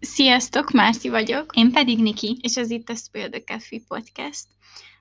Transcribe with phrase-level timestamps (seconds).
[0.00, 1.56] Sziasztok, Márti vagyok.
[1.56, 2.36] Én pedig Niki.
[2.40, 4.46] És ez itt a Spill the Coffee Podcast.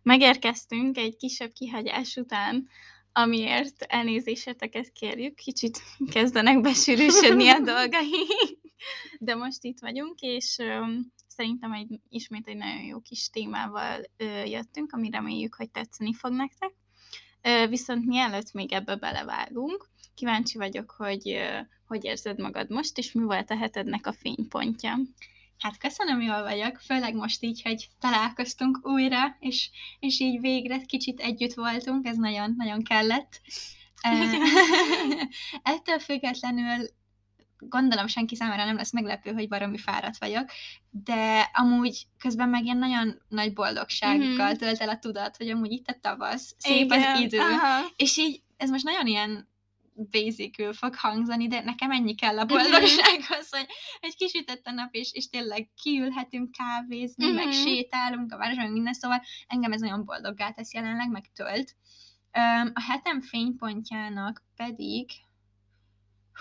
[0.04, 2.68] Megérkeztünk egy kisebb kihagyás után,
[3.12, 5.36] amiért elnézéseteket kérjük.
[5.36, 5.82] Kicsit
[6.12, 8.28] kezdenek besűrűsödni a dolgai.
[9.20, 14.50] De most itt vagyunk, és um, szerintem egy, ismét egy nagyon jó kis témával uh,
[14.50, 16.74] jöttünk, ami reméljük, hogy tetszeni fog nektek.
[17.70, 21.40] Viszont mielőtt még ebbe belevágunk, kíváncsi vagyok, hogy
[21.88, 24.98] hogy érzed magad most, és mi volt a hetednek a fénypontja?
[25.60, 29.70] Hát köszönöm, jól vagyok, főleg most így, hogy találkoztunk újra, és,
[30.00, 33.42] és így végre kicsit együtt voltunk, ez nagyon-nagyon kellett.
[35.64, 36.88] Ettől függetlenül
[37.60, 40.50] gondolom senki számára nem lesz meglepő, hogy baromi fáradt vagyok,
[40.90, 44.56] de amúgy közben meg ilyen nagyon nagy boldogsággal mm-hmm.
[44.56, 47.86] tölt el a tudat, hogy amúgy itt a tavasz, szép Igen, az idő, aha.
[47.96, 49.48] és így ez most nagyon ilyen
[50.12, 52.54] basicül fog hangzani, de nekem ennyi kell a mhm.
[52.54, 53.68] boldogsághoz, hogy
[54.00, 57.36] egy kisütött a nap, és, és tényleg kiülhetünk kávézni, mm-hmm.
[57.36, 61.76] meg sétálunk a városban, minden, szóval engem ez nagyon boldoggá tesz jelenleg, meg tölt.
[62.74, 65.10] A hetem fénypontjának pedig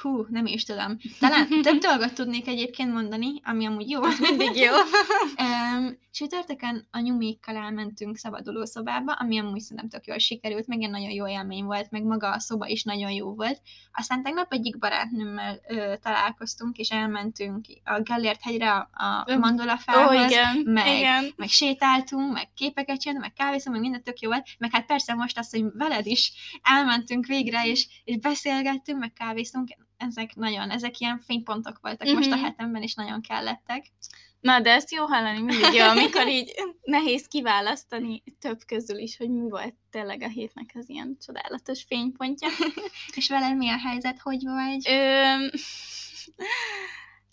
[0.01, 0.97] Hú, nem is tudom.
[1.19, 4.03] Talán több dolgot tudnék egyébként mondani, ami amúgy jó.
[4.03, 4.73] Az mindig jó.
[5.47, 11.11] um, csütörtökön a nyumékkal elmentünk szabadulószobába, ami amúgy szerintem tök jól sikerült, meg egy nagyon
[11.11, 13.61] jó élmény volt, meg maga a szoba is nagyon jó volt.
[13.93, 18.89] Aztán tegnap egyik barátnőmmel ö, találkoztunk, és elmentünk a Gellért hegyre a,
[19.27, 21.33] a mandolafához, oh, igen, meg, igen.
[21.37, 25.15] meg sétáltunk, meg képeket csináltunk, meg kávéztunk, meg minden tök jó volt, meg hát persze
[25.15, 30.99] most azt, hogy veled is elmentünk végre, és, és beszélgettünk, meg kávéztunk, ezek nagyon, ezek
[30.99, 32.17] ilyen fénypontok voltak mm-hmm.
[32.17, 32.45] most a mhm.
[32.45, 33.93] hetemben, és nagyon kellettek.
[34.41, 39.31] Na, de ezt jó hallani mindig jó, amikor így nehéz kiválasztani több közül is, hogy
[39.31, 42.49] mi volt tényleg a hétnek az ilyen csodálatos fénypontja.
[43.17, 44.89] és veled mi a helyzet, hogy vagy?
[44.89, 45.47] Ö...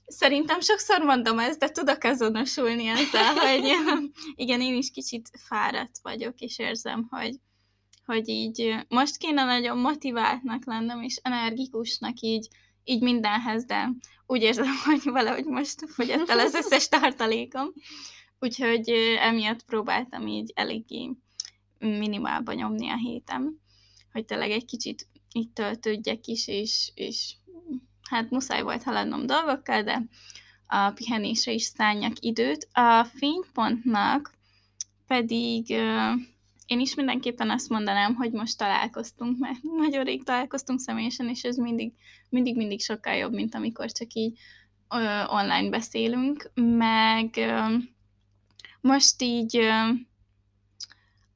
[0.05, 3.71] Szerintem sokszor mondom ezt, de tudok azonosulni ezzel, hogy
[4.35, 7.35] igen, én is kicsit fáradt vagyok, és érzem, hogy,
[8.05, 12.47] hogy így most kéne nagyon motiváltnak lennem, és energikusnak így,
[12.83, 13.89] így mindenhez, de
[14.25, 17.67] úgy érzem, hogy valahogy most fogyott el az összes tartalékom.
[18.39, 18.89] Úgyhogy
[19.19, 21.09] emiatt próbáltam így eléggé
[21.79, 23.59] minimálba nyomni a hétem,
[24.11, 27.33] hogy tényleg egy kicsit itt töltődjek is, és, és
[28.09, 30.03] hát muszáj volt haladnom dolgokkal, de
[30.67, 32.67] a pihenésre is szálljak időt.
[32.71, 34.33] A fénypontnak
[35.07, 35.75] pedig
[36.65, 41.55] én is mindenképpen azt mondanám, hogy most találkoztunk, mert nagyon rég találkoztunk személyesen, és ez
[41.55, 41.93] mindig,
[42.29, 44.39] mindig, mindig sokkal jobb, mint amikor csak így
[44.89, 47.75] ö, online beszélünk, meg ö,
[48.81, 49.89] most így ö,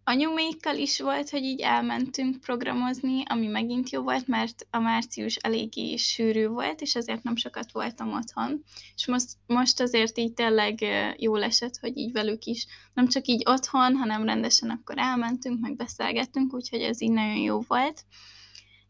[0.09, 5.95] anyumékkal is volt, hogy így elmentünk programozni, ami megint jó volt, mert a március eléggé
[5.95, 8.63] sűrű volt, és azért nem sokat voltam otthon.
[8.95, 10.85] És most, most azért így tényleg
[11.17, 15.75] jó esett, hogy így velük is nem csak így otthon, hanem rendesen akkor elmentünk, meg
[15.75, 18.03] beszélgettünk, úgyhogy ez így nagyon jó volt.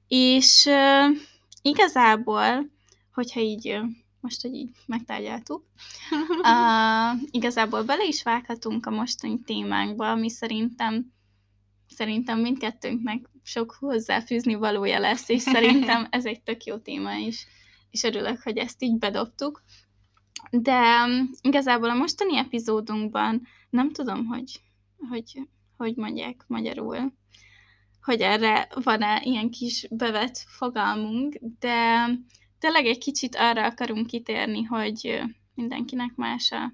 [0.08, 1.18] És uh,
[1.62, 2.70] igazából,
[3.14, 3.80] hogyha így
[4.28, 5.64] most, hogy így megtárgyaltuk.
[6.42, 11.14] Uh, igazából bele is vághatunk a mostani témánkba, ami szerintem
[11.88, 17.48] szerintem mindkettőnknek sok hozzáfűzni valója lesz, és szerintem ez egy tök jó téma is,
[17.92, 19.64] és örülök, hogy ezt így bedobtuk.
[20.52, 24.62] De um, igazából a mostani epizódunkban nem tudom, hogy
[25.10, 25.42] hogy,
[25.78, 27.14] hogy mondják magyarul,
[28.02, 32.10] hogy erre van-e ilyen kis bevet fogalmunk, de
[32.60, 35.22] tényleg egy kicsit arra akarunk kitérni, hogy
[35.56, 36.74] mindenkinek más a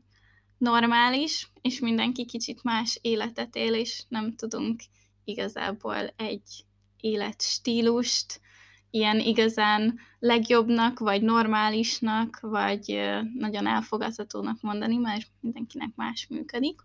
[0.58, 4.82] normális, és mindenki kicsit más életet él, és nem tudunk
[5.24, 6.66] igazából egy
[7.00, 8.42] életstílust
[8.90, 13.00] ilyen igazán legjobbnak, vagy normálisnak, vagy
[13.38, 16.82] nagyon elfogadhatónak mondani, mert mindenkinek más működik.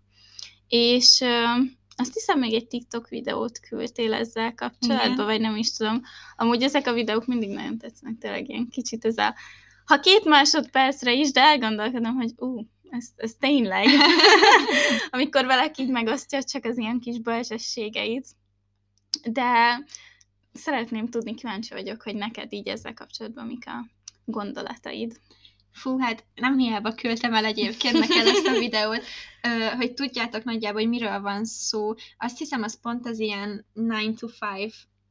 [0.67, 1.23] És
[1.99, 5.25] azt hiszem, még egy TikTok videót küldtél ezzel kapcsolatban, Igen.
[5.25, 6.01] vagy nem is tudom.
[6.35, 9.35] Amúgy ezek a videók mindig nagyon tetszenek, tényleg ilyen kicsit ez a...
[9.85, 13.85] Ha két másodpercre is, de elgondolkodom, hogy ú, ez, ez tényleg.
[15.11, 18.27] Amikor valaki így megosztja csak az ilyen kis bölcsességeit.
[19.31, 19.79] De
[20.53, 23.85] szeretném tudni, kíváncsi vagyok, hogy neked így ezzel kapcsolatban mik a
[24.25, 25.19] gondolataid.
[25.71, 29.03] Fú, hát nem hiába küldtem el egyébként neked ezt a videót,
[29.77, 31.93] hogy tudjátok nagyjából, hogy miről van szó.
[32.17, 34.27] Azt hiszem, az pont az ilyen 9 to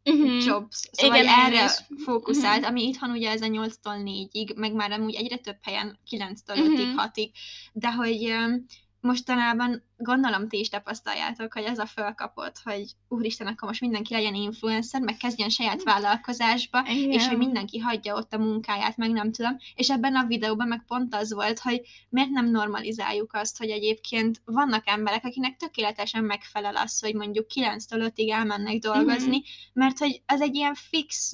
[0.05, 0.45] 5 uh-huh.
[0.45, 0.89] jobs.
[0.93, 2.03] Szóval Igen, erre is.
[2.05, 2.71] fókuszált, uh-huh.
[2.71, 6.79] ami itthon ugye ez a 8-tól 4-ig, meg már amúgy egyre több helyen 9-től uh-huh.
[6.79, 7.31] 5-ig, 6-ig,
[7.73, 8.35] de hogy
[9.01, 14.35] mostanában gondolom ti is tapasztaljátok, hogy ez a fölkapott, hogy úristen, akkor most mindenki legyen
[14.35, 17.11] influencer, meg kezdjen saját vállalkozásba, Igen.
[17.11, 19.57] és hogy mindenki hagyja ott a munkáját, meg nem tudom.
[19.75, 24.41] És ebben a videóban meg pont az volt, hogy miért nem normalizáljuk azt, hogy egyébként
[24.45, 29.73] vannak emberek, akinek tökéletesen megfelel az, hogy mondjuk 9-től 5-ig elmennek dolgozni, mm-hmm.
[29.73, 31.33] mert hogy az egy ilyen fix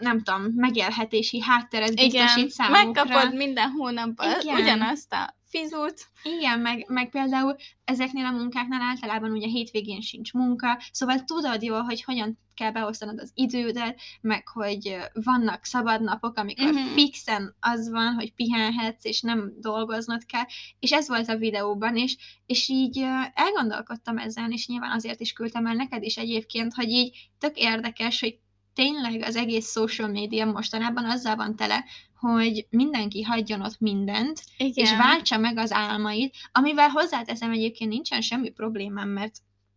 [0.00, 2.84] nem tudom, megélhetési hátteret biztosít Igen, számukra.
[2.84, 4.60] megkapod minden hónapban Igen.
[4.60, 6.06] ugyanazt a fizut.
[6.22, 11.82] Igen, meg, meg például ezeknél a munkáknál általában ugye hétvégén sincs munka, szóval tudod jól,
[11.82, 16.88] hogy hogyan kell beosztanod az idődet, meg hogy vannak szabad napok, amikor uh-huh.
[16.88, 20.44] fixen az van, hogy pihenhetsz, és nem dolgoznod kell,
[20.78, 22.16] és ez volt a videóban, és,
[22.46, 23.04] és így
[23.34, 28.20] elgondolkodtam ezen, és nyilván azért is küldtem el neked is egyébként, hogy így tök érdekes,
[28.20, 28.38] hogy
[28.78, 31.84] tényleg az egész social media mostanában azzal van tele,
[32.20, 34.84] hogy mindenki hagyjon ott mindent, Igen.
[34.84, 39.36] és váltsa meg az álmait, amivel hozzáteszem egyébként nincsen semmi problémám, mert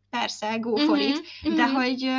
[0.09, 1.55] persze, go for uh-huh, it, uh-huh.
[1.55, 2.09] de hogy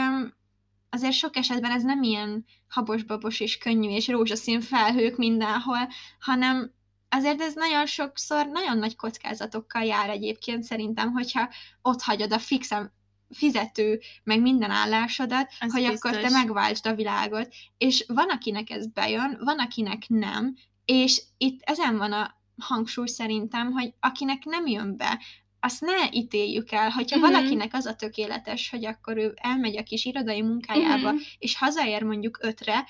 [0.90, 5.88] azért sok esetben ez nem ilyen habos-babos és könnyű és rózsaszín felhők mindenhol,
[6.20, 6.72] hanem
[7.08, 11.48] azért ez nagyon sokszor nagyon nagy kockázatokkal jár egyébként szerintem, hogyha
[11.82, 12.92] ott hagyod a fixen
[13.32, 16.10] fizető, meg minden állásodat, Ez hogy biztos.
[16.10, 17.48] akkor te megváltsd a világot.
[17.78, 23.72] És van, akinek ez bejön, van, akinek nem, és itt ezen van a hangsúly szerintem,
[23.72, 25.20] hogy akinek nem jön be,
[25.64, 27.32] azt ne ítéljük el, hogyha uh-huh.
[27.32, 31.20] valakinek az a tökéletes, hogy akkor ő elmegy a kis irodai munkájába, uh-huh.
[31.38, 32.84] és hazaér mondjuk ötre,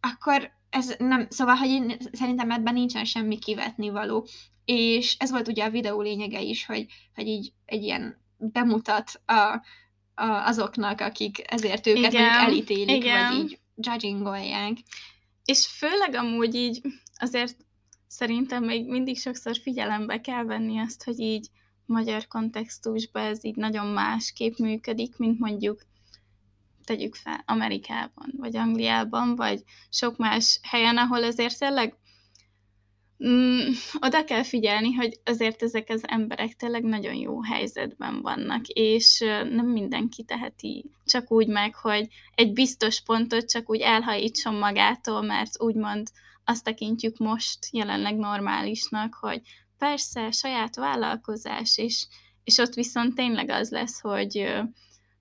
[0.00, 4.26] akkor ez nem, szóval, hogy én, szerintem ebben nincsen semmi kivetni való.
[4.64, 9.62] És ez volt ugye a videó lényege is, hogy, hogy így egy ilyen bemutat a,
[10.14, 13.28] a, azoknak, akik ezért őket igen, elítélik, igen.
[13.28, 14.76] vagy így judgingolják.
[15.44, 16.80] És főleg amúgy így
[17.16, 17.56] azért
[18.06, 21.48] szerintem még mindig sokszor figyelembe kell venni azt, hogy így
[21.86, 25.82] magyar kontextusban ez így nagyon másképp működik, mint mondjuk
[26.84, 31.94] tegyük fel Amerikában, vagy Angliában, vagy sok más helyen, ahol azért tényleg
[33.28, 33.60] mm,
[34.00, 39.18] oda kell figyelni, hogy azért ezek az emberek tényleg nagyon jó helyzetben vannak, és
[39.50, 45.62] nem mindenki teheti csak úgy meg, hogy egy biztos pontot csak úgy elhajítson magától, mert
[45.62, 46.08] úgymond
[46.44, 49.40] azt tekintjük most jelenleg normálisnak, hogy
[49.78, 52.06] persze, saját vállalkozás, és,
[52.44, 54.52] és ott viszont tényleg az lesz, hogy,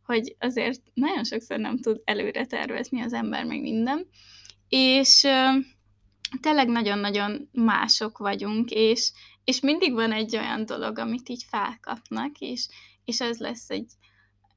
[0.06, 4.08] hogy azért nagyon sokszor nem tud előre tervezni az ember meg minden,
[4.70, 5.28] és
[6.42, 9.12] tényleg nagyon-nagyon mások vagyunk, és,
[9.44, 12.68] és mindig van egy olyan dolog, amit így felkapnak, és,
[13.06, 13.92] és ez lesz egy,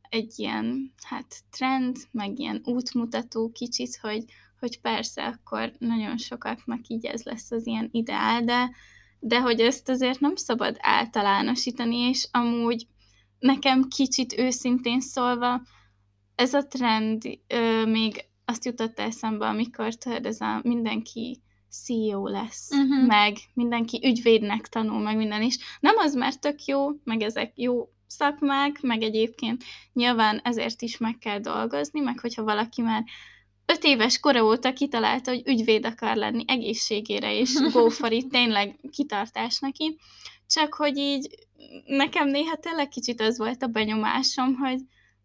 [0.08, 4.24] egy ilyen hát trend, meg ilyen útmutató kicsit, hogy,
[4.60, 8.70] hogy persze akkor nagyon sokaknak így ez lesz az ilyen ideál, de,
[9.20, 12.86] de hogy ezt azért nem szabad általánosítani, és amúgy
[13.38, 15.62] nekem kicsit őszintén szólva
[16.34, 21.42] ez a trend ö, még azt jutott eszembe, amikor tudod, ez a mindenki
[21.72, 23.06] CEO lesz, uh-huh.
[23.06, 25.58] meg mindenki ügyvédnek tanul, meg minden is.
[25.80, 31.18] Nem az, mert tök jó, meg ezek jó szakmák, meg egyébként nyilván ezért is meg
[31.18, 33.04] kell dolgozni, meg hogyha valaki már
[33.66, 38.78] öt éves kora óta kitalálta, hogy ügyvéd akar lenni egészségére, és go for it, tényleg
[38.90, 39.98] kitartás neki.
[40.46, 41.34] Csak hogy így
[41.86, 44.80] nekem néha tényleg kicsit az volt a benyomásom, hogy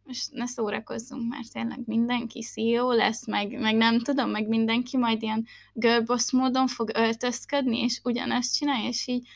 [0.07, 5.21] most ne szórakozzunk, mert tényleg mindenki CEO lesz, meg, meg nem tudom, meg mindenki majd
[5.21, 9.27] ilyen girlboss módon fog öltözködni, és ugyanezt csinálja, és így,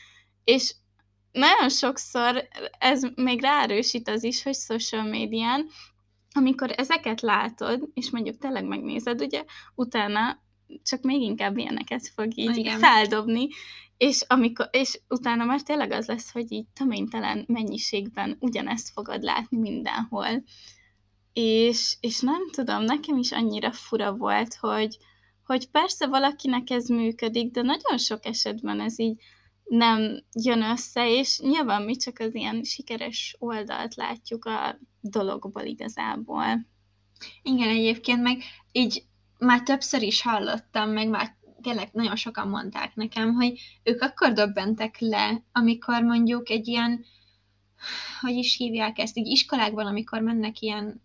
[0.44, 0.74] és
[1.32, 2.48] nagyon sokszor
[2.78, 5.66] ez még ráerősít az is, hogy social médián,
[6.32, 10.42] amikor ezeket látod, és mondjuk tényleg megnézed, ugye, utána
[10.82, 12.78] csak még inkább ilyeneket fog így Igen.
[12.78, 13.48] feldobni,
[14.02, 19.58] és, amikor, és utána már tényleg az lesz, hogy így töménytelen mennyiségben ugyanezt fogod látni
[19.58, 20.44] mindenhol.
[21.32, 24.98] És, és nem tudom, nekem is annyira fura volt, hogy,
[25.44, 29.22] hogy persze valakinek ez működik, de nagyon sok esetben ez így
[29.64, 36.66] nem jön össze, és nyilván mi csak az ilyen sikeres oldalt látjuk a dologból igazából.
[37.42, 38.42] Igen, egyébként meg
[38.72, 39.04] így
[39.38, 44.96] már többször is hallottam, meg már tényleg nagyon sokan mondták nekem, hogy ők akkor döbbentek
[44.98, 47.04] le, amikor mondjuk egy ilyen,
[48.20, 51.02] hogy is hívják ezt, így iskolákban, amikor mennek ilyen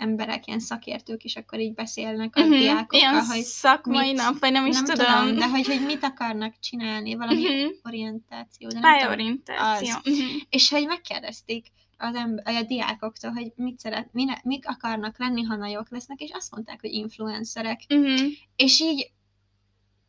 [0.00, 2.58] emberek, ilyen szakértők, és akkor így beszélnek a uh-huh.
[2.58, 5.06] diákokkal, ilyen hogy szakmai mit, nap, vagy nem is nem tudom.
[5.06, 5.36] tudom.
[5.36, 7.70] De hogy, hogy mit akarnak csinálni, valami uh-huh.
[7.82, 8.68] orientáció.
[8.68, 9.94] De nem Pályorientáció.
[9.96, 10.26] Uh-huh.
[10.48, 11.66] És hogy megkérdezték
[11.98, 16.30] az ember, a diákoktól, hogy mit szeret, mine, mik akarnak lenni, ha nagyok lesznek, és
[16.32, 17.80] azt mondták, hogy influencerek.
[17.88, 18.28] Uh-huh.
[18.56, 19.10] És így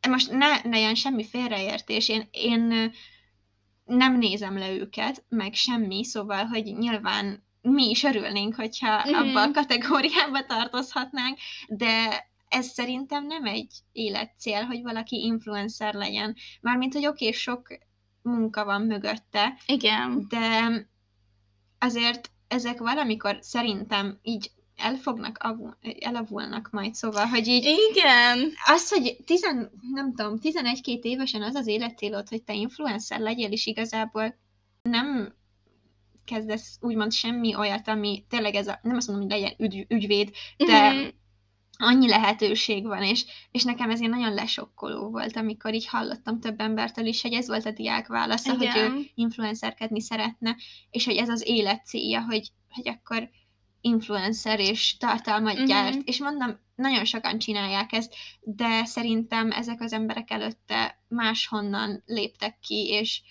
[0.10, 2.92] most ne, ilyen semmi félreértés, én, én
[3.86, 9.14] nem nézem le őket, meg semmi, szóval, hogy nyilván mi is örülnénk, hogyha mm-hmm.
[9.14, 16.36] abban a kategóriába tartozhatnánk, de ez szerintem nem egy életcél, hogy valaki influencer legyen.
[16.62, 17.68] Mármint, hogy oké, okay, sok
[18.22, 19.58] munka van mögötte.
[19.66, 20.26] Igen.
[20.30, 20.72] De
[21.80, 27.76] azért ezek valamikor szerintem így el fognak avul, elavulnak majd, szóval, hogy így...
[27.90, 28.52] Igen!
[28.66, 33.66] Az, hogy tizen, nem tudom, 11-2 évesen az az életcélod, hogy te influencer legyél, és
[33.66, 34.36] igazából
[34.82, 35.34] nem
[36.26, 40.30] kezdesz úgymond semmi olyat, ami tényleg ez a, nem azt mondom, hogy legyen ügy, ügyvéd,
[40.58, 41.08] de mm-hmm.
[41.78, 46.60] annyi lehetőség van, és, és nekem ez ilyen nagyon lesokkoló volt, amikor így hallottam több
[46.60, 48.72] embertől is, hogy ez volt a diák válasza, Igen.
[48.72, 50.56] hogy ő influencerkedni szeretne,
[50.90, 53.30] és hogy ez az élet célja, hogy, hogy akkor
[53.82, 55.68] influencer és tartalmat uh-huh.
[55.68, 62.60] gyárt, és mondom, nagyon sokan csinálják ezt, de szerintem ezek az emberek előtte máshonnan léptek
[62.60, 63.22] ki, és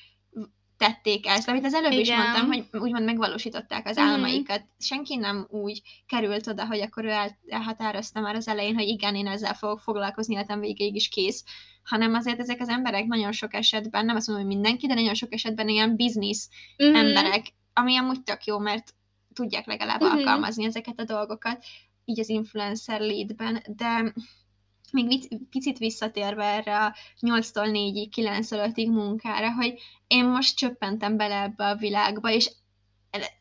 [0.80, 2.02] tették ezt, amit az előbb Igen.
[2.02, 4.12] is mondtam, hogy úgymond megvalósították az uh-huh.
[4.12, 4.64] álmaikat.
[4.78, 9.14] Senki nem úgy került oda, hogy akkor ő el, elhatározta már az elején, hogy igen,
[9.14, 11.45] én ezzel fogok foglalkozni, életem végéig is kész,
[11.85, 15.14] hanem azért ezek az emberek nagyon sok esetben, nem azt mondom, hogy mindenki, de nagyon
[15.14, 16.99] sok esetben ilyen biznisz uh-huh.
[16.99, 18.95] emberek, ami amúgy tök jó, mert
[19.34, 20.18] tudják legalább uh-huh.
[20.18, 21.64] alkalmazni ezeket a dolgokat,
[22.04, 24.12] így az influencer létben, de
[24.92, 31.42] még picit visszatérve erre a 8-tól 4-ig, 9-től 5-ig munkára, hogy én most csöppentem bele
[31.42, 32.50] ebbe a világba, és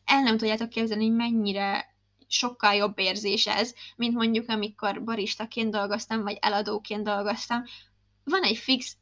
[0.04, 1.94] el nem tudjátok képzelni, hogy mennyire
[2.26, 7.64] sokkal jobb érzés ez, mint mondjuk amikor baristaként dolgoztam, vagy eladóként dolgoztam.
[8.24, 8.96] Van egy fix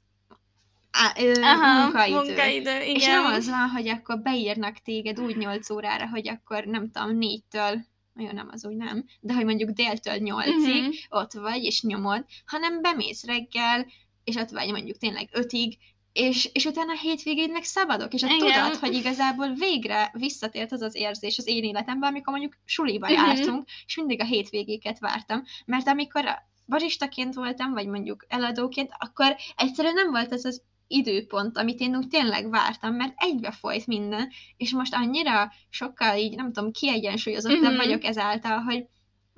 [0.90, 2.14] á, ö, Aha, munkaidő.
[2.14, 2.95] munkaidő igen.
[2.95, 7.18] És nem az van, hogy akkor beírnak téged úgy 8 órára, hogy akkor nem tudom,
[7.21, 7.78] 4-től
[8.21, 10.95] jó, nem az úgy nem, de hogy mondjuk déltől nyolcig uh-huh.
[11.09, 13.87] ott vagy, és nyomod, hanem bemész reggel,
[14.25, 15.76] és ott vagy mondjuk tényleg ötig,
[16.12, 20.80] és, és utána a hétvégén meg szabadok, és ott tudod, hogy igazából végre visszatért az
[20.80, 23.26] az érzés az én életemben, amikor mondjuk suliba uh-huh.
[23.26, 26.25] jártunk, és mindig a hétvégéket vártam, mert amikor
[26.66, 32.09] baristaként voltam, vagy mondjuk eladóként, akkor egyszerűen nem volt ez az időpont, amit én úgy
[32.09, 37.76] tényleg vártam, mert egybe folyt minden, és most annyira sokkal így, nem tudom, kiegyensúlyozottabb uh-huh.
[37.76, 38.87] vagyok ezáltal, hogy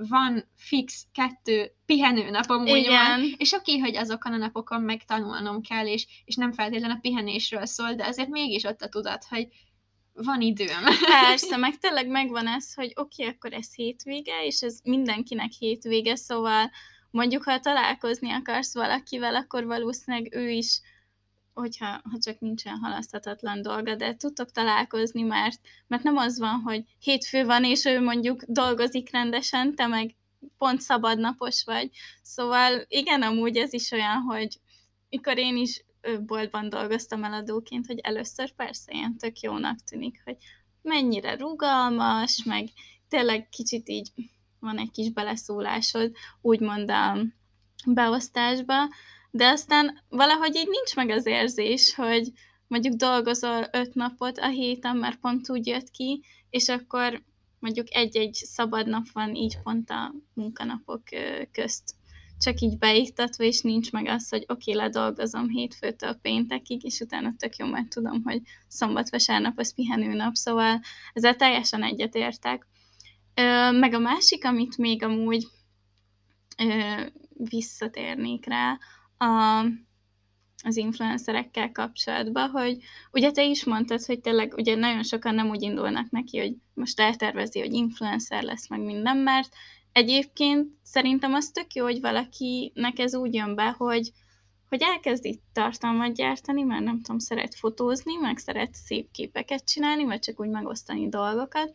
[0.09, 6.35] van fix kettő pihenőnapom, úgymond, és oké, hogy azokon a napokon megtanulnom kell, és, és
[6.35, 9.49] nem feltétlenül a pihenésről szól, de azért mégis ott a tudat, hogy
[10.12, 10.85] van időm.
[11.07, 16.16] Persze, meg tényleg megvan ez, hogy oké, okay, akkor ez hétvége, és ez mindenkinek hétvége,
[16.16, 16.71] szóval
[17.11, 20.80] mondjuk, ha találkozni akarsz valakivel, akkor valószínűleg ő is
[21.54, 26.85] hogyha ha csak nincsen halaszthatatlan dolga, de tudtok találkozni, mert, mert nem az van, hogy
[26.99, 30.14] hétfő van, és ő mondjuk dolgozik rendesen, te meg
[30.59, 31.90] pont szabadnapos vagy.
[32.23, 34.61] Szóval igen, amúgy ez is olyan, hogy
[35.09, 35.85] mikor én is
[36.26, 40.37] boltban dolgoztam eladóként, hogy először persze ilyen tök jónak tűnik, hogy
[40.83, 42.69] mennyire rugalmas, meg
[43.09, 44.12] tényleg kicsit így
[44.59, 47.16] van egy kis beleszólásod, úgymond a
[47.87, 48.75] beosztásba,
[49.31, 52.33] de aztán valahogy így nincs meg az érzés, hogy
[52.67, 57.23] mondjuk dolgozol öt napot a héten, mert pont úgy jött ki, és akkor
[57.59, 61.03] mondjuk egy-egy szabad nap van így pont a munkanapok
[61.53, 61.95] közt
[62.41, 67.35] csak így beiktatva, és nincs meg az, hogy oké, okay, ledolgozom hétfőtől péntekig, és utána
[67.37, 70.81] tök jó, mert tudom, hogy szombat-vasárnap az pihenő nap, szóval
[71.13, 72.67] ezzel teljesen egyetértek.
[73.71, 75.47] Meg a másik, amit még amúgy
[77.35, 78.79] visszatérnék rá,
[79.21, 79.65] a,
[80.62, 82.77] az influencerekkel kapcsolatban, hogy
[83.12, 87.00] ugye te is mondtad, hogy tényleg ugye nagyon sokan nem úgy indulnak neki, hogy most
[87.00, 89.49] eltervezi, hogy influencer lesz meg minden, mert
[89.93, 94.11] egyébként szerintem az tök jó, hogy valakinek ez úgy jön be, hogy,
[94.69, 100.05] hogy elkezd itt tartalmat gyártani, mert nem tudom, szeret fotózni, meg szeret szép képeket csinálni,
[100.05, 101.71] vagy csak úgy megosztani dolgokat,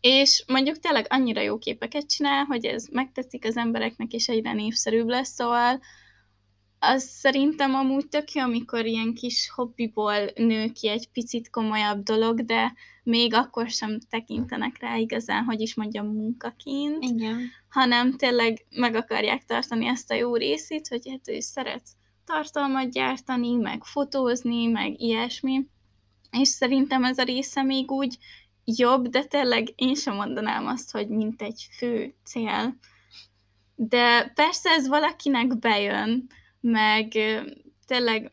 [0.00, 5.08] és mondjuk tényleg annyira jó képeket csinál, hogy ez megtetszik az embereknek, és egyre népszerűbb
[5.08, 5.80] lesz, szóval
[6.82, 12.44] az szerintem amúgy tök jó, amikor ilyen kis hobbiból nő ki egy picit komolyabb dolog,
[12.44, 12.72] de
[13.02, 17.50] még akkor sem tekintenek rá igazán, hogy is mondjam, munkaként, Igen.
[17.68, 21.82] hanem tényleg meg akarják tartani ezt a jó részét, hogy hát ő szeret
[22.24, 25.66] tartalmat gyártani, meg fotózni, meg ilyesmi,
[26.30, 28.18] és szerintem ez a része még úgy
[28.64, 32.76] jobb, de tényleg én sem mondanám azt, hogy mint egy fő cél.
[33.74, 36.28] De persze ez valakinek bejön,
[36.60, 37.12] meg
[37.86, 38.30] tényleg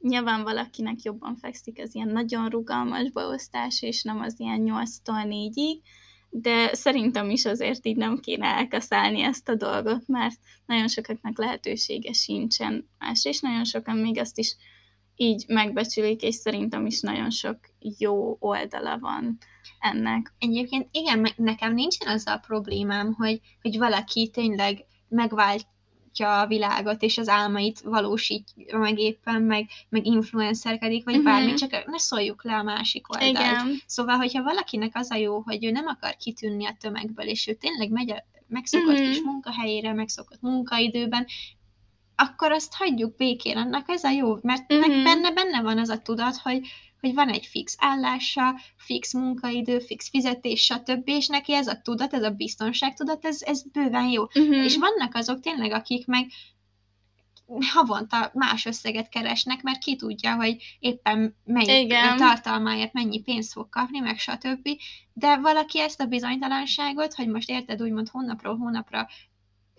[0.00, 5.78] nyilván valakinek jobban fekszik az ilyen nagyon rugalmas beosztás, és nem az ilyen 8-tól 4-ig,
[6.30, 10.36] de szerintem is azért így nem kéne elkaszálni ezt a dolgot, mert
[10.66, 14.56] nagyon sokaknak lehetősége sincsen más, és nagyon sokan még azt is
[15.16, 17.58] így megbecsülik, és szerintem is nagyon sok
[17.98, 19.38] jó oldala van
[19.78, 20.34] ennek.
[20.38, 24.84] Egyébként igen, nekem nincsen az a problémám, hogy, hogy valaki tényleg
[26.18, 31.32] megváltja a világot, és az álmait valósítja meg éppen, meg, meg influencerkedik, vagy uh-huh.
[31.32, 33.30] bármi, csak ne szóljuk le a másik oldalt.
[33.30, 33.82] Igen.
[33.86, 37.54] Szóval, hogyha valakinek az a jó, hogy ő nem akar kitűnni a tömegből, és ő
[37.54, 39.08] tényleg megy a megszokott uh-huh.
[39.08, 41.26] kis munkahelyére, megszokott munkaidőben,
[42.16, 45.02] akkor azt hagyjuk békén, annak ez a jó, mert uh-huh.
[45.02, 46.66] benne, benne van az a tudat, hogy,
[47.00, 52.14] hogy van egy fix állása, fix munkaidő, fix fizetés, stb., és neki ez a tudat,
[52.14, 54.22] ez a biztonságtudat, ez, ez bőven jó.
[54.22, 54.64] Uh-huh.
[54.64, 56.26] És vannak azok tényleg, akik meg
[57.74, 62.16] havonta más összeget keresnek, mert ki tudja, hogy éppen melyik Igen.
[62.16, 64.68] tartalmáért mennyi pénzt fog kapni, meg stb.
[65.12, 69.08] De valaki ezt a bizonytalanságot, hogy most érted úgymond hónapról hónapra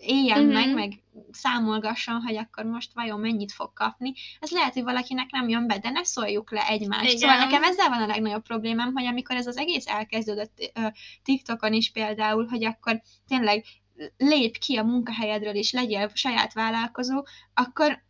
[0.00, 0.54] éljen uh-huh.
[0.54, 5.48] meg, meg számolgasson, hogy akkor most vajon mennyit fog kapni, ez lehet, hogy valakinek nem
[5.48, 7.04] jön be, de ne szóljuk le egymást.
[7.04, 7.16] Igen.
[7.16, 10.72] Szóval nekem ezzel van a legnagyobb problémám, hogy amikor ez az egész elkezdődött
[11.22, 13.64] TikTokon is például, hogy akkor tényleg
[14.16, 18.02] lép ki a munkahelyedről, és legyél saját vállalkozó, akkor,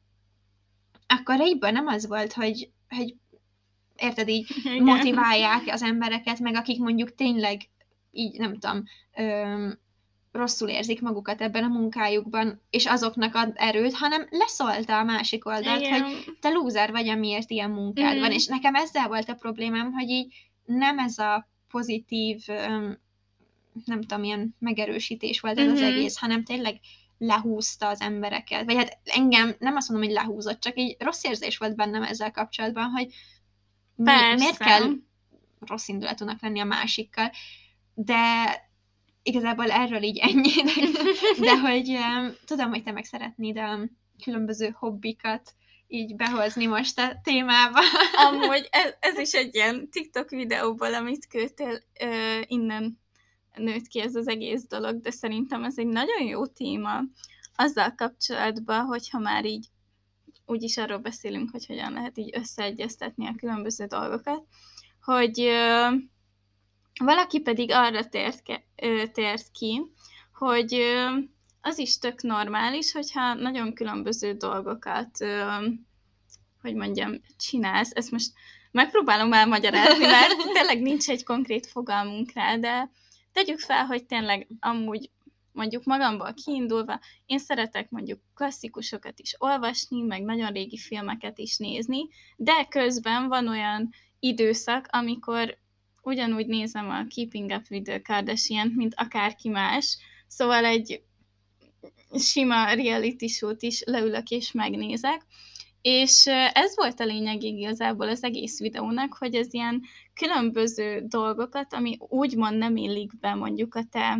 [1.06, 3.14] akkor egyből nem az volt, hogy, hogy
[3.96, 4.46] érted, így
[4.80, 7.60] motiválják az embereket, meg akik mondjuk tényleg
[8.10, 8.84] így, nem tudom,
[9.16, 9.78] öm,
[10.32, 15.80] rosszul érzik magukat ebben a munkájukban, és azoknak ad erőt, hanem leszólta a másik oldalt,
[15.80, 16.02] Igen.
[16.02, 18.20] hogy te lúzer vagy, amiért ilyen munkád mm.
[18.20, 20.34] van, és nekem ezzel volt a problémám, hogy így
[20.64, 22.46] nem ez a pozitív,
[23.84, 25.74] nem tudom, ilyen megerősítés volt ez mm-hmm.
[25.74, 26.80] az egész, hanem tényleg
[27.18, 31.58] lehúzta az embereket, vagy hát engem nem azt mondom, hogy lehúzott, csak így rossz érzés
[31.58, 33.14] volt bennem ezzel kapcsolatban, hogy
[33.94, 34.90] mi, miért kell
[35.60, 37.30] rossz indulatúnak lenni a másikkal,
[37.94, 38.14] de
[39.22, 41.00] igazából erről így ennyi, de,
[41.40, 43.78] de hogy um, tudom, hogy te meg szeretnéd a
[44.22, 45.54] különböző hobbikat
[45.86, 47.80] így behozni most a témába.
[48.28, 52.98] Amúgy ez, ez is egy ilyen TikTok videóból, amit küldtél, uh, innen
[53.54, 57.00] nőtt ki ez az egész dolog, de szerintem ez egy nagyon jó téma
[57.56, 59.66] azzal kapcsolatban, hogyha már így
[60.46, 64.44] úgyis arról beszélünk, hogy hogyan lehet így összeegyeztetni a különböző dolgokat,
[65.00, 66.00] hogy uh,
[67.04, 69.82] valaki pedig arra tért, ke, ö, tért ki,
[70.32, 71.16] hogy ö,
[71.60, 75.66] az is tök normális, hogyha nagyon különböző dolgokat, ö,
[76.62, 77.90] hogy mondjam, csinálsz.
[77.94, 78.32] Ezt most
[78.70, 82.90] megpróbálom elmagyarázni, mert tényleg nincs egy konkrét fogalmunk rá, de
[83.32, 85.10] tegyük fel, hogy tényleg amúgy
[85.52, 92.08] mondjuk magamból kiindulva, én szeretek mondjuk klasszikusokat is olvasni, meg nagyon régi filmeket is nézni,
[92.36, 95.58] de közben van olyan időszak, amikor
[96.02, 101.02] ugyanúgy nézem a Keeping Up with the kardashian mint akárki más, szóval egy
[102.18, 105.26] sima reality show-t is leülök és megnézek,
[105.82, 109.82] és ez volt a lényeg igazából az egész videónak, hogy ez ilyen
[110.14, 114.18] különböző dolgokat, ami úgymond nem illik be mondjuk a te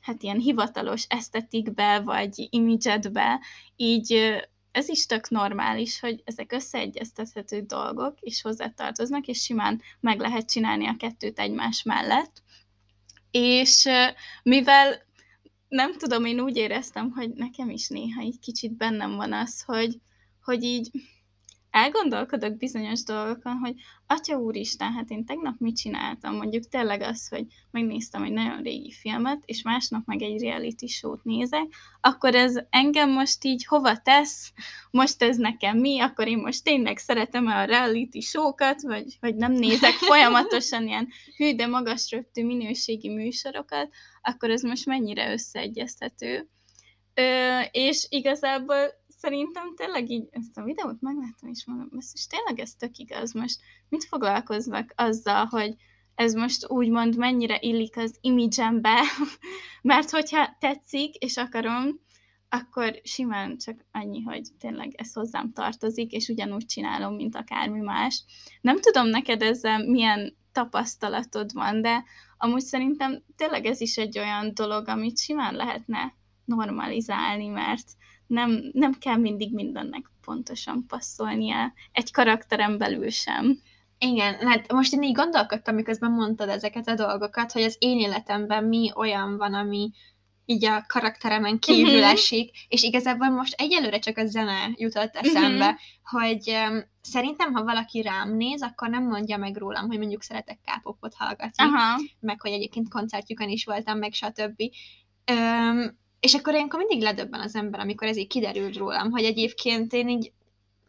[0.00, 3.40] hát ilyen hivatalos esztetikbe, vagy imidzsedbe,
[3.76, 4.34] így
[4.72, 10.86] ez is tök normális, hogy ezek összeegyeztethető dolgok, és hozzátartoznak, és simán meg lehet csinálni
[10.86, 12.42] a kettőt egymás mellett.
[13.30, 13.88] És
[14.42, 15.02] mivel
[15.68, 20.00] nem tudom, én úgy éreztem, hogy nekem is néha egy kicsit bennem van az, hogy,
[20.44, 20.90] hogy így
[21.72, 23.74] elgondolkodok bizonyos dolgokon, hogy
[24.06, 26.36] Atya úristen, hát én tegnap mit csináltam?
[26.36, 31.24] Mondjuk tényleg az, hogy megnéztem egy nagyon régi filmet, és másnap meg egy reality show-t
[31.24, 31.66] nézek,
[32.00, 34.52] akkor ez engem most így hova tesz?
[34.90, 36.00] Most ez nekem mi?
[36.00, 41.54] Akkor én most tényleg szeretem a reality show-kat, vagy, vagy nem nézek folyamatosan ilyen hű,
[41.54, 43.88] de magas röptű minőségi műsorokat,
[44.22, 46.48] akkor ez most mennyire összeegyeztető?
[47.14, 52.74] Ö, és igazából szerintem tényleg így ezt a videót megláttam, és mondom, is tényleg ez
[52.74, 55.74] tök igaz, most mit foglalkoznak azzal, hogy
[56.14, 59.00] ez most úgymond mennyire illik az imidzsembe,
[59.92, 62.00] mert hogyha tetszik, és akarom,
[62.48, 68.24] akkor simán csak annyi, hogy tényleg ez hozzám tartozik, és ugyanúgy csinálom, mint akármi más.
[68.60, 72.04] Nem tudom neked ezzel milyen tapasztalatod van, de
[72.38, 77.86] amúgy szerintem tényleg ez is egy olyan dolog, amit simán lehetne normalizálni, mert
[78.32, 83.58] nem, nem kell mindig mindennek pontosan passzolnia, egy karakteren belül sem.
[83.98, 88.64] Igen, hát most én így gondolkodtam, miközben mondtad ezeket a dolgokat, hogy az én életemben
[88.64, 89.90] mi olyan van, ami
[90.44, 92.10] így a karakteremen kívül uh-huh.
[92.10, 95.80] esik, és igazából most egyelőre csak a zene jutott eszembe, uh-huh.
[96.02, 100.58] hogy um, szerintem, ha valaki rám néz, akkor nem mondja meg rólam, hogy mondjuk szeretek
[100.64, 102.02] kápopot hallgatni, uh-huh.
[102.20, 104.62] meg hogy egyébként koncertjükön is voltam, meg stb.
[105.32, 109.92] Um, és akkor ilyenkor mindig ledöbben az ember, amikor ez így kiderült rólam, hogy egyébként
[109.92, 110.32] én így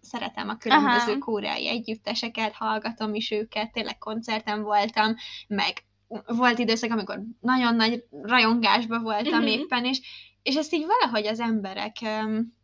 [0.02, 1.18] szeretem a különböző Aha.
[1.20, 5.16] koreai együtteseket, hallgatom is őket, tényleg koncerten voltam,
[5.48, 5.84] meg
[6.26, 9.52] volt időszak, amikor nagyon nagy rajongásban voltam uh-huh.
[9.52, 10.02] éppen, és,
[10.44, 12.56] és ezt így valahogy az emberek um,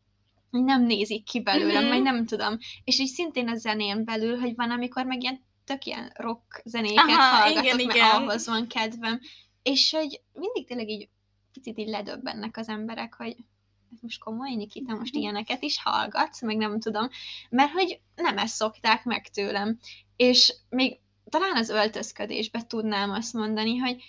[0.49, 1.89] nem nézik ki belőlem, uh-huh.
[1.89, 2.57] vagy nem tudom.
[2.83, 7.03] És így szintén a zenén belül, hogy van, amikor meg ilyen tök ilyen rock zenéket
[7.07, 8.09] Aha, hallgatok, igen, mert igen.
[8.09, 9.19] ahhoz van kedvem.
[9.63, 11.09] És hogy mindig tényleg így
[11.53, 13.35] picit így ledöbbennek az emberek, hogy
[13.93, 17.09] ez most komoly, Nikita, most ilyeneket is hallgatsz, meg nem tudom,
[17.49, 19.79] mert hogy nem ezt szokták meg tőlem.
[20.15, 24.03] És még talán az öltözködésbe tudnám azt mondani, hogy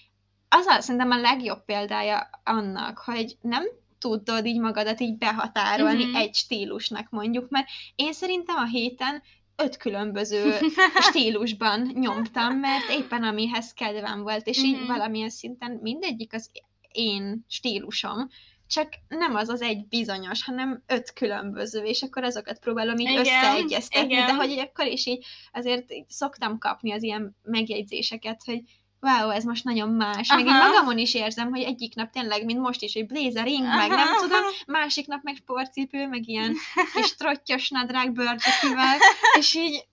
[0.48, 3.64] az a, szerintem a legjobb példája annak, hogy nem
[3.98, 6.14] tudod így magadat így behatárolni mm-hmm.
[6.14, 9.22] egy stílusnak mondjuk, mert én szerintem a héten
[9.57, 10.59] öt különböző
[11.09, 14.68] stílusban nyomtam, mert éppen amihez kedvem volt, és mm-hmm.
[14.68, 14.87] így mhm.
[14.87, 16.50] valamilyen szinten mindegyik az
[16.92, 18.29] én stílusom,
[18.70, 23.20] csak nem az az egy bizonyos, hanem öt különböző, és akkor azokat próbálom így igen,
[23.20, 24.26] összeegyeztetni, igen.
[24.26, 28.62] de hogy akkor is így azért így szoktam kapni az ilyen megjegyzéseket, hogy
[29.00, 30.31] wow, ez most nagyon más.
[30.31, 30.42] Aha.
[30.42, 33.76] Meg én magamon is érzem, hogy egyik nap tényleg, mint most is, hogy blazering, Aha.
[33.76, 36.55] meg nem tudom, másik nap meg sportcipő, meg ilyen
[36.94, 38.98] kis trottyos nadrág bőrcsekivel,
[39.38, 39.88] és így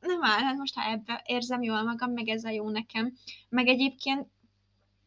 [0.00, 3.12] nem áll, hát most ha ebbe érzem jól magam, meg ez a jó nekem.
[3.48, 4.26] Meg egyébként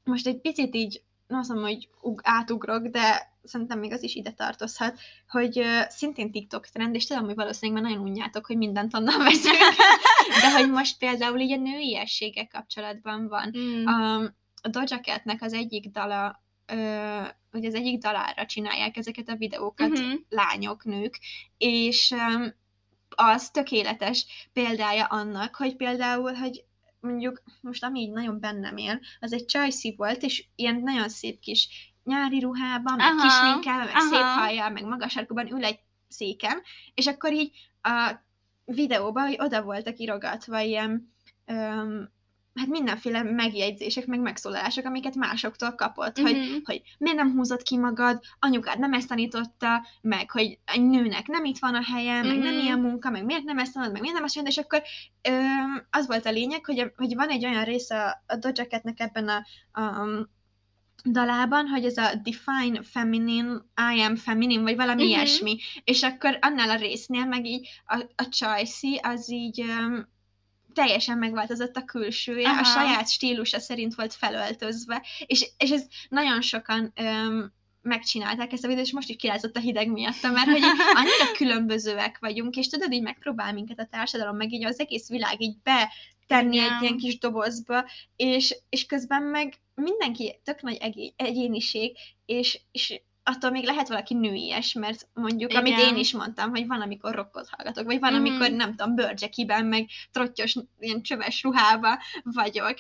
[0.04, 1.02] most egy picit így
[1.38, 1.90] azt mondom, hogy
[2.22, 7.26] átugrok, de szerintem még az is ide tartozhat, hogy uh, szintén TikTok trend, és tudom,
[7.26, 9.58] hogy valószínűleg már nagyon unjátok, hogy mindent onnan veszünk,
[10.42, 13.54] de hogy most például így a nőiessége kapcsolatban van.
[13.58, 13.86] Mm.
[13.86, 14.22] A,
[14.62, 19.90] a Doja Catnek az egyik dala, uh, hogy az egyik dalára csinálják ezeket a videókat
[19.90, 20.14] mm-hmm.
[20.30, 21.20] lányok, nők,
[21.58, 22.54] és um,
[23.10, 26.64] az tökéletes példája annak, hogy például, hogy
[27.00, 31.40] mondjuk most ami így nagyon bennem él, az egy csajszi volt, és ilyen nagyon szép
[31.40, 34.10] kis nyári ruhában, meg aha, kis minkel, meg aha.
[34.10, 36.62] szép hajjal, meg magas sarkúban ül egy széken,
[36.94, 38.16] és akkor így a
[38.66, 41.14] videóban, hogy oda voltak irogatva ilyen
[41.46, 42.12] öm,
[42.60, 46.38] hát mindenféle megjegyzések, meg megszólalások, amiket másoktól kapott, uh-huh.
[46.38, 51.28] hogy, hogy miért nem húzott ki magad, anyukád nem ezt tanította, meg hogy egy nőnek
[51.28, 52.28] nem itt van a helye, uh-huh.
[52.28, 52.64] meg nem mhm.
[52.64, 54.82] ilyen munka, meg miért nem ezt tanod, meg miért nem ezt csinálod, és akkor
[55.22, 59.28] öm, az volt a lényeg, hogy, hogy van egy olyan része a, a Doja ebben
[59.28, 59.46] a,
[59.82, 60.08] a
[61.06, 65.18] dalában, hogy ez a define feminine, I am feminine, vagy valami uh-huh.
[65.18, 70.08] ilyesmi, és akkor annál a résznél meg így a, a Chelsea az így um,
[70.74, 72.60] teljesen megváltozott a külsője, Aha.
[72.60, 78.68] a saját stílusa szerint volt felöltözve, és, és ez nagyon sokan um, megcsinálták ezt a
[78.68, 80.62] videót, és most is kirázott a hideg miatt, mert hogy
[81.00, 85.42] annyira különbözőek vagyunk, és tudod, így megpróbál minket a társadalom, meg így az egész világ
[85.42, 86.74] így betenni Igen.
[86.74, 90.78] egy ilyen kis dobozba, és, és közben meg mindenki tök nagy
[91.16, 95.66] egyéniség, és, és attól még lehet valaki nőies, mert mondjuk, Igen.
[95.66, 98.16] amit én is mondtam, hogy van, amikor rockot hallgatok, vagy van, mm.
[98.16, 102.74] amikor, nem tudom, bőrcsekiben, meg trottyos, ilyen csöves ruhába vagyok,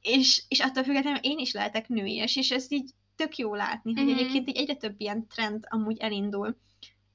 [0.00, 4.02] és, és attól függetlenül én is lehetek nőies, és ezt így tök jó látni, mm-hmm.
[4.02, 4.20] hogy mhm.
[4.20, 6.56] egyébként így egyre több ilyen trend amúgy elindul.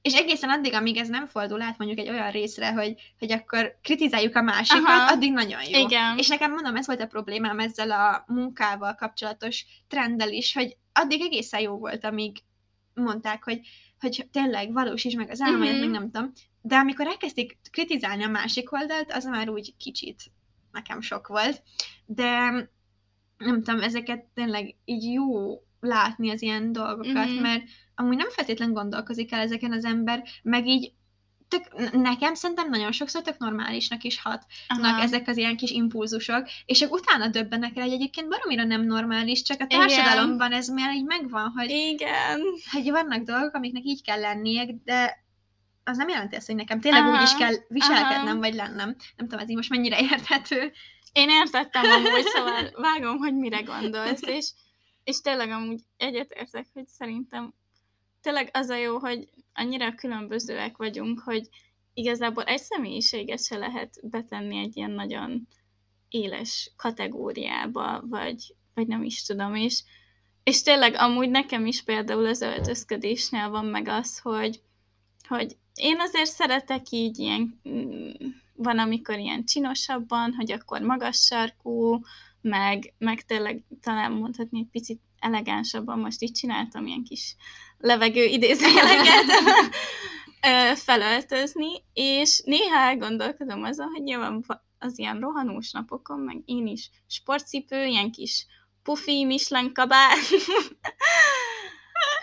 [0.02, 3.78] És egészen addig, amíg ez nem fordul át mondjuk egy olyan részre, hogy, hogy akkor
[3.82, 5.12] kritizáljuk a másikat, Aha.
[5.12, 5.78] addig nagyon jó.
[5.78, 6.18] Igen.
[6.18, 11.20] És nekem mondom, ez volt a problémám ezzel a munkával kapcsolatos trenddel is, hogy addig
[11.20, 12.36] egészen jó volt, amíg
[12.94, 13.60] mondták, hogy,
[14.00, 15.90] hogy tényleg valósíts meg az álmaidat, uh-huh.
[15.90, 16.32] meg nem tudom.
[16.62, 20.22] De amikor elkezdték kritizálni a másik oldalt, az már úgy kicsit
[20.72, 21.62] nekem sok volt.
[22.06, 22.50] De
[23.36, 27.40] nem tudom, ezeket tényleg így jó látni az ilyen dolgokat, uh-huh.
[27.40, 27.62] mert
[27.94, 30.92] amúgy nem feltétlenül gondolkozik el ezeken az ember, meg így
[31.50, 36.78] tök, nekem szerintem nagyon sokszor tök normálisnak is hatnak ezek az ilyen kis impulzusok, és
[36.78, 40.58] csak utána döbbenek rá, hogy egyébként baromira nem normális, csak a társadalomban Igen.
[40.58, 42.40] ez már így megvan, hogy, Igen.
[42.72, 45.24] hogy vannak dolgok, amiknek így kell lennie, de
[45.84, 47.16] az nem jelenti azt, hogy nekem tényleg Aha.
[47.16, 48.38] úgy is kell viselkednem, Aha.
[48.38, 48.96] vagy lennem.
[49.16, 50.72] Nem tudom, ez így most mennyire érthető.
[51.12, 54.50] Én értettem amúgy, szóval vágom, hogy mire gondolsz, és,
[55.04, 57.54] és tényleg amúgy egyetértek, hogy szerintem
[58.20, 61.48] tényleg az a jó, hogy annyira különbözőek vagyunk, hogy
[61.94, 65.48] igazából egy személyiséget se lehet betenni egy ilyen nagyon
[66.08, 69.82] éles kategóriába, vagy, vagy nem is tudom, és,
[70.42, 74.60] és tényleg amúgy nekem is például az öltözködésnél van meg az, hogy,
[75.28, 78.10] hogy én azért szeretek így ilyen, mm,
[78.54, 82.00] van amikor ilyen csinosabban, hogy akkor magas sarkú,
[82.40, 87.36] meg, meg tényleg talán mondhatni egy picit elegánsabban, most így csináltam ilyen kis
[87.80, 89.24] levegő idézőjeleket
[90.86, 94.44] felöltözni, és néha elgondolkodom azon, hogy nyilván
[94.78, 98.46] az ilyen rohanós napokon, meg én is sportcipő, ilyen kis
[98.82, 100.16] pufi, Michelin kabát,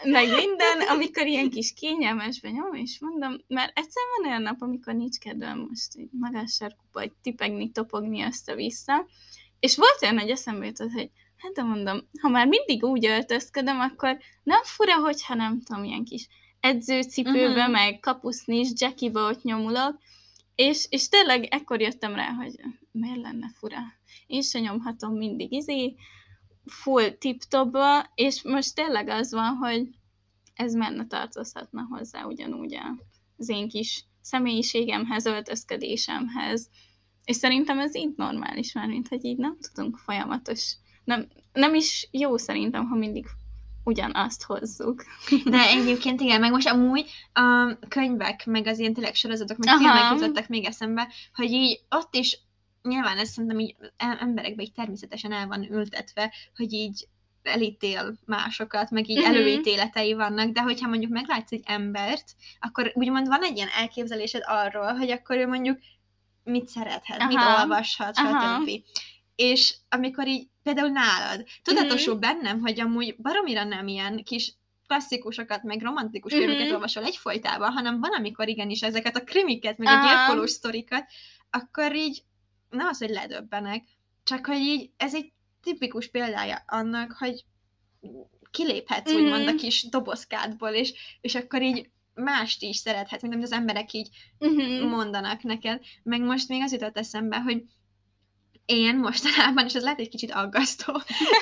[0.03, 4.93] meg minden, amikor ilyen kis kényelmesben nyom, és mondom, mert egyszer van olyan nap, amikor
[4.93, 9.07] nincs kedvem most így magás sarkuba, tipegni, topogni össze-vissza,
[9.59, 13.79] és volt olyan, hogy eszembe jutott, hogy hát de mondom, ha már mindig úgy öltözködöm,
[13.79, 16.27] akkor nem fura, hogyha nem tudom, ilyen kis
[16.59, 17.71] edzőcipőbe, uh-huh.
[17.71, 19.99] meg kapusznis, jackiba ott nyomulok,
[20.55, 22.59] és, és tényleg ekkor jöttem rá, hogy
[22.91, 23.79] miért lenne fura.
[24.27, 25.95] Én sem nyomhatom mindig izé,
[26.65, 29.87] full tip-topba, és most tényleg az van, hogy
[30.53, 32.77] ez menne tartozhatna hozzá ugyanúgy
[33.37, 36.69] az én kis személyiségemhez, öltözködésemhez.
[37.23, 40.75] És szerintem ez így normális már, mint hogy így nem tudunk folyamatos,
[41.07, 43.25] nem, nem is jó szerintem, ha mindig
[43.83, 45.03] ugyanazt hozzuk.
[45.45, 49.77] De egyébként igen, meg most amúgy a könyvek, meg az ilyen tényleg sorozatok, meg Aha.
[49.77, 52.39] filmek jutottak még eszembe, hogy így ott is
[52.81, 57.07] nyilván ez szerintem így emberekbe így természetesen el van ültetve, hogy így
[57.43, 59.35] elítél másokat, meg így uh-huh.
[59.35, 64.93] előítéletei vannak, de hogyha mondjuk meglátsz egy embert, akkor úgymond van egy ilyen elképzelésed arról,
[64.93, 65.79] hogy akkor ő mondjuk
[66.43, 67.27] mit szerethet, Aha.
[67.27, 68.69] mit olvashat, stb.
[69.37, 72.31] És amikor így például nálad, tudatosul uh-huh.
[72.31, 74.53] bennem, hogy amúgy baromira nem ilyen kis
[74.87, 76.47] klasszikusokat, meg romantikus uh-huh.
[76.47, 81.05] könyveket olvasol egyfolytában, hanem van, amikor igenis ezeket a krimiket, meg a gyilkolós sztorikat,
[81.49, 82.23] akkor így
[82.69, 83.83] nem az, hogy ledöbbenek,
[84.23, 85.31] csak hogy így ez egy
[85.63, 87.45] tipikus példája annak, hogy
[88.51, 89.23] kiléphetsz, mm-hmm.
[89.23, 93.93] úgymond a kis dobozkádból, és, és akkor így mást is szerethetsz, mint amit az emberek
[93.93, 94.09] így
[94.45, 94.87] mm-hmm.
[94.87, 95.81] mondanak neked.
[96.03, 97.63] Meg most még az jutott eszembe, hogy
[98.67, 100.93] én mostanában, és ez lehet egy kicsit aggasztó,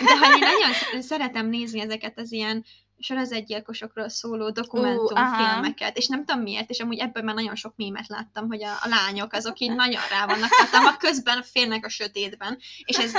[0.05, 2.65] de hogy én nagyon szeretem nézni ezeket az ilyen
[2.99, 8.07] sorozatgyilkosokról szóló dokumentumfilmeket, uh, és nem tudom miért, és amúgy ebből már nagyon sok mémet
[8.07, 12.57] láttam, hogy a, a lányok azok így nagyon rá vannak a közben félnek a sötétben,
[12.83, 13.11] és ez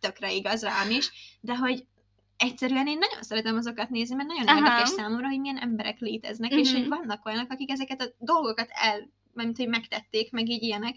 [0.00, 1.84] tökre igaz rám is, de hogy
[2.36, 4.56] egyszerűen én nagyon szeretem azokat nézni, mert nagyon Aha.
[4.56, 6.66] érdekes számomra, hogy milyen emberek léteznek, uh-huh.
[6.66, 6.88] és hogy mhm.
[6.88, 10.96] vannak olyanok, akik ezeket a dolgokat el, mert hogy megtették, meg így ilyenek,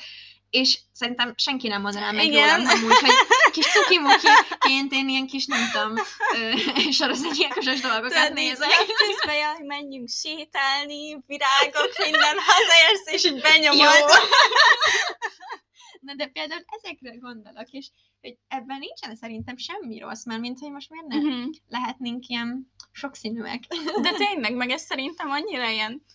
[0.50, 2.58] és szerintem senki nem mondaná meg Igen.
[2.58, 3.12] rólam amúgy, hogy
[3.56, 5.96] kis cuki-mukiként én ilyen kis, nem tudom,
[7.00, 8.70] sorozatgyilkosos dolgokat Tudod, nézek.
[9.08, 14.10] Közben jaj, menjünk sétálni, virágok, minden hazaérsz, és így benyomod.
[16.06, 17.90] Na de például ezekre gondolok, és
[18.22, 21.54] hogy ebben nincsen szerintem semmi rossz, mert mint hogy most miért nem uh-huh.
[21.68, 23.64] lehetnénk ilyen sokszínűek.
[24.02, 26.06] De tényleg, meg ez szerintem annyira ilyen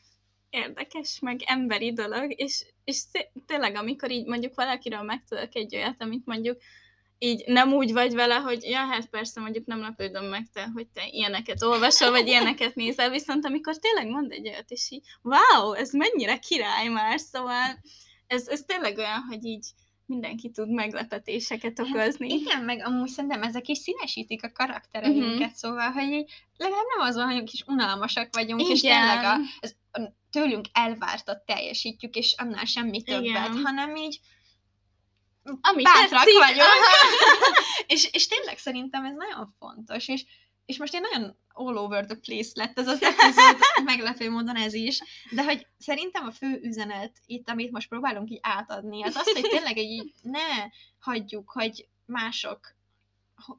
[0.55, 3.03] érdekes, meg emberi dolog, és, és
[3.47, 6.59] tényleg, amikor így mondjuk valakiről megtudok egy olyat, amit mondjuk
[7.19, 10.87] így nem úgy vagy vele, hogy ja, hát persze, mondjuk nem lepődöm meg te, hogy
[10.95, 15.73] te ilyeneket olvasol, vagy ilyeneket nézel, viszont amikor tényleg mond egy olyat, és így, wow,
[15.73, 17.79] ez mennyire király már, szóval
[18.27, 19.67] ez, ez tényleg olyan, hogy így
[20.07, 22.31] mindenki tud meglepetéseket hát okozni.
[22.31, 25.53] Hát igen, meg amúgy szerintem ezek is színesítik a karaktereinket, uh-huh.
[25.55, 28.73] szóval, hogy így legalább nem az van, hogy kis unalmasak vagyunk, igen.
[28.73, 29.77] és tényleg a, az,
[30.35, 33.63] tőlünk elvártat teljesítjük, és annál semmi többet, igen.
[33.63, 34.21] hanem így
[35.61, 36.39] Ami bátrak tetszik.
[36.39, 36.69] vagyunk.
[37.93, 40.25] és, és tényleg szerintem ez nagyon fontos, és
[40.67, 44.75] és most én nagyon all over the place lett ez az epizód, meglepő módon ez
[44.75, 49.33] is, de hogy szerintem a fő üzenet itt, amit most próbálunk így átadni, az az,
[49.33, 50.69] hogy tényleg így ne
[50.99, 52.75] hagyjuk, hogy mások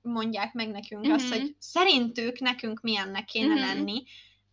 [0.02, 1.14] mondják meg nekünk mm-hmm.
[1.14, 3.64] azt, hogy szerintük nekünk milyennek kéne mm-hmm.
[3.64, 4.04] lenni,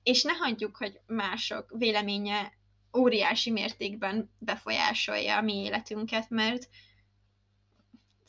[0.02, 2.52] és ne hagyjuk, hogy mások véleménye
[2.96, 6.68] óriási mértékben befolyásolja a mi életünket, mert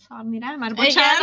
[0.08, 1.18] szarni rá, már bocsánat.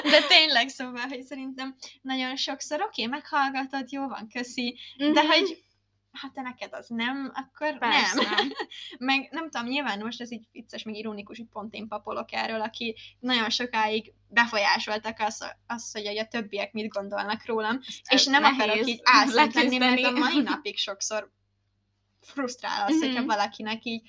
[0.00, 0.10] Igen.
[0.20, 5.12] De tényleg, szóval, hogy szerintem nagyon sokszor, oké, okay, meghallgatod, jó van, köszi, mm-hmm.
[5.12, 5.30] de mhm.
[5.30, 5.64] hogy
[6.12, 8.22] ha te neked az nem, akkor Persze.
[8.22, 8.52] nem.
[9.10, 12.60] meg nem tudom, nyilván most ez így vicces, meg ironikus, hogy pont én papolok erről,
[12.60, 18.44] aki nagyon sokáig befolyásoltak azt, az, hogy a többiek mit gondolnak rólam, ez és nem
[18.44, 21.30] akarok így álszent lenni, mert a mai napig sokszor
[22.20, 23.08] frusztrál az, mm-hmm.
[23.08, 24.02] hogyha valakinek így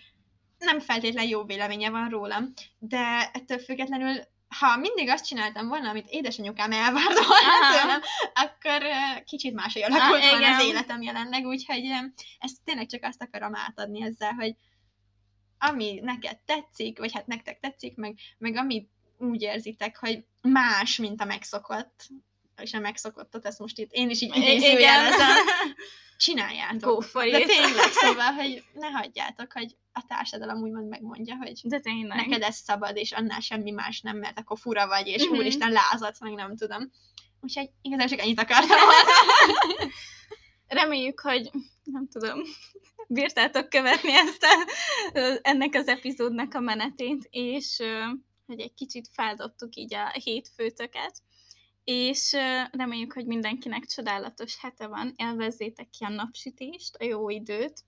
[0.57, 6.09] nem feltétlenül jó véleménye van rólam, de ettől függetlenül ha mindig azt csináltam volna, amit
[6.09, 8.01] édesanyukám elvárt volna tőlem,
[8.33, 8.81] akkor
[9.25, 11.83] kicsit máshogy alakult volna az életem jelenleg, úgyhogy
[12.39, 14.55] ezt tényleg csak azt akarom átadni ezzel, hogy
[15.57, 21.21] ami neked tetszik, vagy hát nektek tetszik, meg, meg amit úgy érzitek, hogy más, mint
[21.21, 22.07] a megszokott,
[22.61, 25.35] és a megszokottat, ezt most itt én is így idézőjelezem,
[26.17, 26.93] csináljátok.
[26.93, 31.79] Go for De tényleg, szóval, hogy ne hagyjátok, hogy a társadalom úgymond megmondja, hogy De
[31.79, 32.17] tényleg.
[32.17, 35.37] neked ez szabad, és annál semmi más nem, mert akkor fura vagy, és mm-hmm.
[35.37, 36.91] úristen lázadsz, meg nem tudom.
[37.41, 38.77] Úgyhogy igazából csak ennyit akartam.
[40.67, 41.49] Reméljük, hogy
[41.83, 42.41] nem tudom,
[43.07, 44.65] bírtátok követni ezt a,
[45.41, 47.81] ennek az epizódnak a menetét, és
[48.45, 51.21] hogy egy kicsit feldobtuk így a hétfőtöket,
[51.83, 52.35] és
[52.71, 57.83] reméljük, hogy mindenkinek csodálatos hete van, élvezzétek ki a napsütést, a jó időt,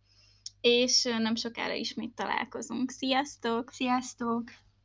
[0.62, 2.92] és nem sokára ismét találkozunk.
[2.92, 3.72] Sziasztok!
[3.72, 4.65] Sziasztok!